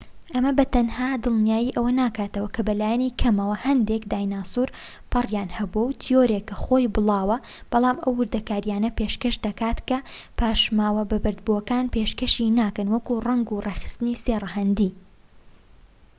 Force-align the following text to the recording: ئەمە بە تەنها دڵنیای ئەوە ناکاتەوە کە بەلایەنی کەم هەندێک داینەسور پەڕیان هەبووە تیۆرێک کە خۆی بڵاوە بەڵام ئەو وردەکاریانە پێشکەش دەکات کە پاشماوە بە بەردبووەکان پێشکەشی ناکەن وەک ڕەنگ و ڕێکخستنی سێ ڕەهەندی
ئەمە 0.33 0.51
بە 0.57 0.65
تەنها 0.73 1.09
دڵنیای 1.23 1.73
ئەوە 1.75 1.91
ناکاتەوە 2.01 2.49
کە 2.55 2.61
بەلایەنی 2.67 3.15
کەم 3.21 3.37
هەندێک 3.65 4.03
داینەسور 4.11 4.69
پەڕیان 5.11 5.49
هەبووە 5.57 5.91
تیۆرێک 6.01 6.43
کە 6.49 6.55
خۆی 6.63 6.91
بڵاوە 6.95 7.37
بەڵام 7.71 7.97
ئەو 8.03 8.13
وردەکاریانە 8.17 8.89
پێشکەش 8.97 9.35
دەکات 9.45 9.77
کە 9.89 9.97
پاشماوە 10.37 11.03
بە 11.11 11.17
بەردبووەکان 11.23 11.85
پێشکەشی 11.95 12.53
ناکەن 12.59 12.87
وەک 12.93 13.05
ڕەنگ 13.27 13.47
و 13.49 13.63
ڕێکخستنی 13.65 14.19
سێ 14.23 14.35
ڕەهەندی 14.43 14.91